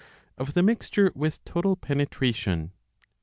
Of 0.35 0.55
the 0.55 0.63
Mixture 0.63 1.11
with 1.13 1.45
Total 1.45 1.75
Penetration. 1.75 2.71